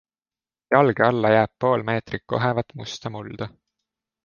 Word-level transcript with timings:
Jalge 0.75 1.03
alla 1.07 1.31
jääb 1.33 1.53
pool 1.59 1.85
meetrit 1.91 2.23
kohevat 2.33 2.69
musta 2.75 3.07
mulda. 3.09 3.53